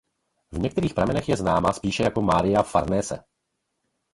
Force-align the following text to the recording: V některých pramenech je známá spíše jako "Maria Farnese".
V 0.51 0.59
některých 0.59 0.93
pramenech 0.93 1.29
je 1.29 1.37
známá 1.37 1.73
spíše 1.73 2.03
jako 2.03 2.21
"Maria 2.21 2.63
Farnese". 2.63 3.23